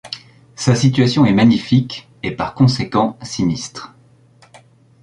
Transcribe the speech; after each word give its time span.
Sa 0.55 0.73
situation 0.73 1.25
est 1.27 1.31
magnifique, 1.31 2.07
et 2.23 2.31
par 2.31 2.55
conséquent 2.55 3.19
sinistre. 3.21 3.93